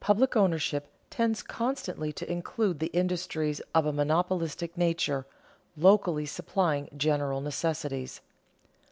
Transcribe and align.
_Public 0.00 0.36
ownership 0.36 0.86
tends 1.10 1.42
constantly 1.42 2.12
to 2.12 2.30
include 2.30 2.78
the 2.78 2.92
industries 2.94 3.60
of 3.74 3.86
a 3.86 3.92
monopolistic 3.92 4.76
nature, 4.78 5.26
locally 5.76 6.26
supplying 6.26 6.88
general 6.96 7.40
necessities. 7.40 8.20